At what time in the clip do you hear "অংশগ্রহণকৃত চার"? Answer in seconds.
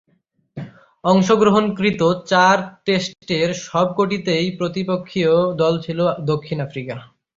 1.03-2.57